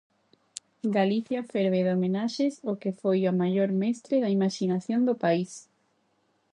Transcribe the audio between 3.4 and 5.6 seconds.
maior mestre da imaxinación do país.